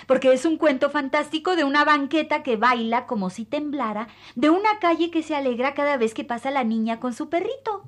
Porque 0.06 0.32
es 0.32 0.44
un 0.44 0.56
cuento 0.56 0.88
fantástico 0.88 1.56
de 1.56 1.64
una 1.64 1.84
banqueta 1.84 2.44
que 2.44 2.56
baila 2.56 3.06
como 3.06 3.28
si 3.28 3.44
temblara, 3.44 4.06
de 4.36 4.50
una 4.50 4.78
calle 4.78 5.10
que 5.10 5.24
se 5.24 5.34
alegra 5.34 5.74
cada 5.74 5.96
vez 5.96 6.14
que 6.14 6.22
pasa 6.22 6.52
la 6.52 6.62
niña 6.62 7.00
con 7.00 7.12
su 7.12 7.28
perrito. 7.28 7.82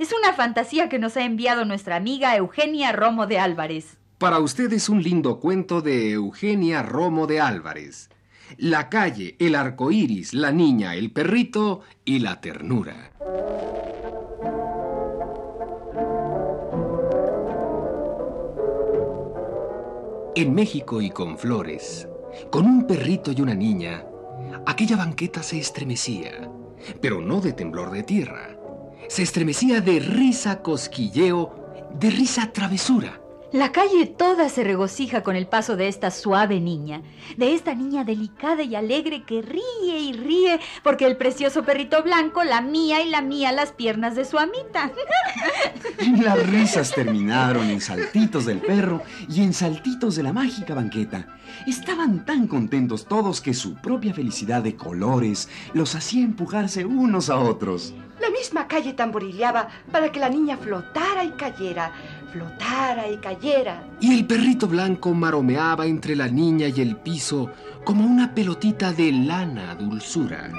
Es 0.00 0.14
una 0.14 0.32
fantasía 0.32 0.88
que 0.88 0.98
nos 0.98 1.18
ha 1.18 1.24
enviado 1.24 1.66
nuestra 1.66 1.96
amiga 1.96 2.34
Eugenia 2.34 2.92
Romo 2.92 3.26
de 3.26 3.38
Álvarez. 3.38 3.97
Para 4.18 4.40
ustedes 4.40 4.88
un 4.88 5.00
lindo 5.00 5.38
cuento 5.38 5.80
de 5.80 6.10
Eugenia 6.10 6.82
Romo 6.82 7.28
de 7.28 7.38
Álvarez. 7.38 8.10
La 8.56 8.88
calle, 8.88 9.36
el 9.38 9.54
arco 9.54 9.92
iris, 9.92 10.34
la 10.34 10.50
niña, 10.50 10.96
el 10.96 11.12
perrito 11.12 11.82
y 12.04 12.18
la 12.18 12.40
ternura. 12.40 13.12
En 20.34 20.52
México 20.52 21.00
y 21.00 21.10
con 21.10 21.38
flores, 21.38 22.08
con 22.50 22.66
un 22.66 22.88
perrito 22.88 23.30
y 23.30 23.40
una 23.40 23.54
niña, 23.54 24.04
aquella 24.66 24.96
banqueta 24.96 25.44
se 25.44 25.60
estremecía, 25.60 26.50
pero 27.00 27.20
no 27.20 27.40
de 27.40 27.52
temblor 27.52 27.92
de 27.92 28.02
tierra. 28.02 28.58
Se 29.08 29.22
estremecía 29.22 29.80
de 29.80 30.00
risa 30.00 30.60
cosquilleo, 30.60 31.54
de 31.94 32.10
risa 32.10 32.52
travesura. 32.52 33.20
La 33.52 33.72
calle 33.72 34.04
toda 34.04 34.50
se 34.50 34.62
regocija 34.62 35.22
con 35.22 35.34
el 35.34 35.46
paso 35.46 35.74
de 35.74 35.88
esta 35.88 36.10
suave 36.10 36.60
niña, 36.60 37.00
de 37.38 37.54
esta 37.54 37.74
niña 37.74 38.04
delicada 38.04 38.62
y 38.62 38.74
alegre 38.74 39.22
que 39.22 39.40
ríe 39.40 39.98
y 40.00 40.12
ríe 40.12 40.60
porque 40.82 41.06
el 41.06 41.16
precioso 41.16 41.62
perrito 41.62 42.02
blanco 42.02 42.44
la 42.44 42.60
mía 42.60 43.00
y 43.00 43.08
la 43.08 43.22
mía 43.22 43.50
las 43.52 43.72
piernas 43.72 44.14
de 44.16 44.26
su 44.26 44.38
amita. 44.38 44.92
Las 46.22 46.46
risas 46.50 46.92
terminaron 46.92 47.70
en 47.70 47.80
saltitos 47.80 48.44
del 48.44 48.58
perro 48.58 49.02
y 49.28 49.42
en 49.42 49.52
saltitos 49.52 50.14
de 50.16 50.22
la 50.22 50.32
mágica 50.32 50.74
banqueta. 50.74 51.26
Estaban 51.66 52.24
tan 52.24 52.46
contentos 52.46 53.06
todos 53.06 53.40
que 53.40 53.54
su 53.54 53.76
propia 53.76 54.12
felicidad 54.12 54.62
de 54.62 54.76
colores 54.76 55.48
los 55.72 55.94
hacía 55.94 56.22
empujarse 56.22 56.84
unos 56.84 57.30
a 57.30 57.38
otros. 57.38 57.94
La 58.20 58.30
misma 58.30 58.68
calle 58.68 58.92
tamborileaba 58.92 59.68
para 59.90 60.10
que 60.12 60.20
la 60.20 60.28
niña 60.28 60.56
flotara 60.56 61.24
y 61.24 61.30
cayera 61.30 61.92
flotara 62.32 63.08
y 63.08 63.16
cayera. 63.18 63.82
Y 64.00 64.14
el 64.14 64.26
perrito 64.26 64.66
blanco 64.66 65.12
maromeaba 65.14 65.86
entre 65.86 66.14
la 66.16 66.28
niña 66.28 66.68
y 66.68 66.80
el 66.80 66.96
piso 66.96 67.50
como 67.84 68.04
una 68.04 68.34
pelotita 68.34 68.92
de 68.92 69.12
lana 69.12 69.74
dulzura. 69.74 70.50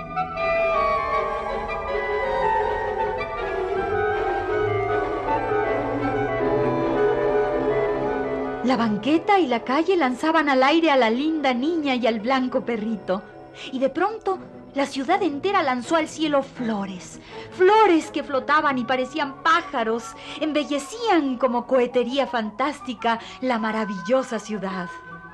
La 8.64 8.78
banqueta 8.78 9.40
y 9.40 9.48
la 9.48 9.64
calle 9.64 9.98
lanzaban 9.98 10.48
al 10.48 10.62
aire 10.62 10.92
a 10.92 10.96
la 10.96 11.10
linda 11.10 11.54
niña 11.54 11.96
y 11.96 12.06
al 12.06 12.20
blanco 12.20 12.66
perrito. 12.66 13.24
Y 13.72 13.80
de 13.80 13.90
pronto 13.90 14.38
la 14.76 14.86
ciudad 14.86 15.22
entera 15.24 15.64
lanzó 15.64 15.96
al 15.96 16.08
cielo 16.08 16.44
flores, 16.44 17.20
flores 17.52 18.12
que 18.12 18.24
flotaban 18.24 18.78
y 18.78 18.86
parecían 18.86 19.42
pájaros, 19.44 20.04
embellecían 20.40 21.38
como 21.38 21.66
cohetería 21.66 22.28
fantástica 22.28 23.20
la 23.42 23.58
maravillosa 23.58 24.40
ciudad. 24.40 24.90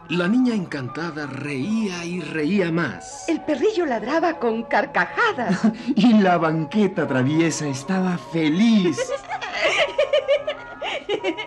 La 0.10 0.28
niña 0.28 0.54
encantada 0.54 1.26
reía 1.26 2.06
y 2.06 2.22
reía 2.22 2.72
más. 2.72 3.28
El 3.28 3.42
perrillo 3.42 3.88
ladraba 3.88 4.38
con 4.38 4.64
carcajadas. 4.64 5.60
y 5.96 6.14
la 6.14 6.38
banqueta 6.38 7.08
traviesa 7.08 7.68
estaba 7.68 8.18
feliz. 8.32 9.00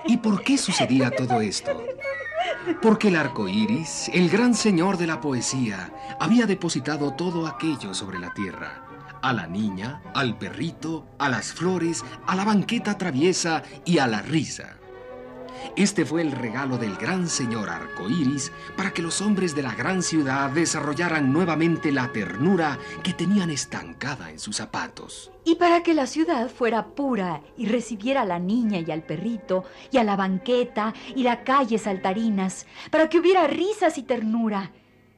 ¿Y 0.07 0.17
por 0.17 0.43
qué 0.43 0.59
sucedía 0.59 1.11
todo 1.11 1.41
esto? 1.41 1.71
Porque 2.83 3.09
el 3.09 3.17
arco 3.17 3.49
iris, 3.49 4.11
el 4.13 4.29
gran 4.29 4.55
señor 4.55 4.99
de 4.99 5.07
la 5.07 5.21
poesía, 5.21 5.93
había 6.21 6.47
depositado 6.47 7.13
todo 7.15 7.47
aquello 7.47 7.95
sobre 7.95 8.19
la 8.19 8.33
tierra. 8.35 8.85
A 9.21 9.33
la 9.33 9.47
niña, 9.47 10.01
al 10.15 10.39
perrito, 10.39 11.07
a 11.19 11.29
las 11.29 11.53
flores, 11.53 12.05
a 12.27 12.37
la 12.37 12.45
banqueta 12.45 12.97
traviesa 12.97 13.63
y 13.85 13.99
a 13.99 14.07
la 14.07 14.23
risa. 14.23 14.78
Este 15.77 16.05
fue 16.05 16.23
el 16.23 16.33
regalo 16.33 16.79
del 16.79 16.97
gran 16.97 17.29
señor 17.29 17.69
arcoíris 17.69 18.53
para 18.77 18.93
que 18.93 19.03
los 19.03 19.21
hombres 19.21 19.55
de 19.55 19.63
la 19.63 19.75
gran 19.75 20.03
ciudad 20.03 20.51
desarrollaran 20.51 21.33
nuevamente 21.33 21.93
la 21.93 22.13
ternura 22.13 22.79
que 23.03 23.13
tenían 23.13 23.51
estancada 23.51 24.31
en 24.31 24.39
sus 24.39 24.57
zapatos. 24.57 25.31
Y 25.45 25.55
para 25.55 25.83
que 25.83 25.95
la 25.95 26.07
ciudad 26.07 26.51
fuera 26.51 26.87
pura 26.87 27.41
y 27.57 27.67
recibiera 27.67 28.23
a 28.23 28.27
la 28.27 28.39
niña 28.39 28.81
y 28.81 28.91
al 28.91 29.03
perrito, 29.03 29.65
y 29.91 29.99
a 29.99 30.05
la 30.05 30.17
banqueta 30.17 30.95
y 31.15 31.23
la 31.23 31.45
calle 31.45 31.79
saltarinas, 31.79 32.67
para 32.91 33.09
que 33.09 33.19
hubiera 33.19 33.47
risas 33.47 33.99
y 33.99 34.03
ternura. 34.03 34.73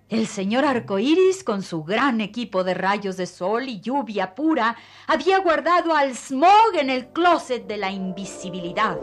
El 0.09 0.26
señor 0.26 0.64
arcoíris, 0.64 1.44
con 1.44 1.62
su 1.62 1.85
gran 1.85 2.20
equipo 2.20 2.64
de 2.64 2.74
rayos 2.74 3.16
de 3.16 3.26
sol 3.26 3.68
y 3.68 3.81
lluvia 3.81 4.35
pura, 4.35 4.76
había 5.07 5.38
guardado 5.38 5.94
al 5.94 6.16
smog 6.16 6.74
en 6.81 6.90
el 6.90 7.09
closet 7.09 7.66
de 7.68 7.76
la 7.76 7.92
invisibilidad. 7.92 8.98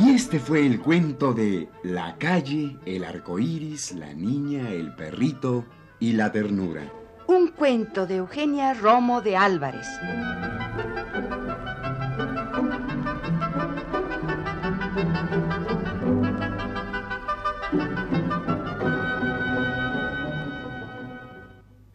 Y 0.00 0.10
este 0.10 0.38
fue 0.38 0.64
el 0.64 0.80
cuento 0.80 1.32
de 1.32 1.68
La 1.82 2.16
calle, 2.18 2.76
el 2.86 3.02
arco 3.02 3.38
iris, 3.38 3.92
la 3.92 4.14
niña, 4.14 4.70
el 4.70 4.94
perrito 4.94 5.64
y 5.98 6.12
la 6.12 6.30
ternura. 6.30 6.92
Un 7.26 7.48
cuento 7.48 8.06
de 8.06 8.16
Eugenia 8.16 8.74
Romo 8.74 9.20
de 9.20 9.36
Álvarez. 9.36 9.88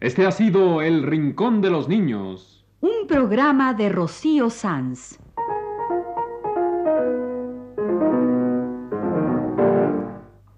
Este 0.00 0.26
ha 0.26 0.30
sido 0.30 0.82
El 0.82 1.04
Rincón 1.04 1.62
de 1.62 1.70
los 1.70 1.88
Niños. 1.88 2.66
Un 2.82 3.06
programa 3.08 3.72
de 3.72 3.88
Rocío 3.88 4.50
Sanz. 4.50 5.18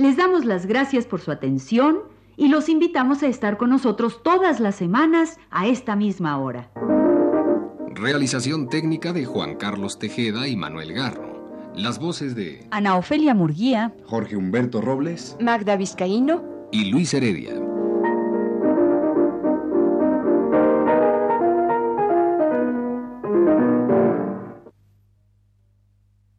les 0.00 0.16
damos 0.16 0.46
las 0.46 0.64
gracias 0.64 1.04
por 1.04 1.20
su 1.20 1.30
atención 1.30 1.98
y 2.36 2.48
los 2.48 2.70
invitamos 2.70 3.22
a 3.22 3.26
estar 3.26 3.58
con 3.58 3.68
nosotros 3.68 4.22
todas 4.22 4.58
las 4.58 4.74
semanas 4.74 5.38
a 5.50 5.66
esta 5.66 5.94
misma 5.94 6.38
hora. 6.38 6.70
Realización 7.94 8.70
técnica 8.70 9.12
de 9.12 9.26
Juan 9.26 9.56
Carlos 9.56 9.98
Tejeda 9.98 10.48
y 10.48 10.56
Manuel 10.56 10.94
Garro. 10.94 11.70
Las 11.76 11.98
voces 11.98 12.34
de 12.34 12.66
Ana 12.70 12.96
Ofelia 12.96 13.34
Murguía, 13.34 13.94
Jorge 14.06 14.36
Humberto 14.36 14.80
Robles. 14.80 15.36
Magda 15.38 15.76
Vizcaíno. 15.76 16.42
y 16.72 16.86
Luis 16.86 17.12
Heredia. 17.12 17.59